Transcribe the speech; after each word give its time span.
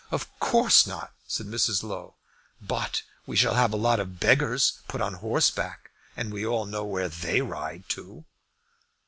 "Of 0.09 0.35
course 0.39 0.87
not," 0.87 1.13
said 1.27 1.45
Mrs. 1.45 1.83
Low. 1.83 2.15
"But 2.59 3.03
we 3.27 3.35
shall 3.35 3.53
have 3.53 3.71
a 3.71 3.75
lot 3.77 3.99
of 3.99 4.19
beggars 4.19 4.81
put 4.87 4.99
on 4.99 5.13
horseback, 5.13 5.91
and 6.17 6.33
we 6.33 6.43
all 6.43 6.65
know 6.65 6.83
where 6.83 7.07
they 7.07 7.39
ride 7.39 7.87
to." 7.89 8.25